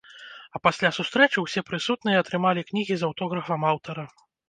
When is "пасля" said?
0.67-0.91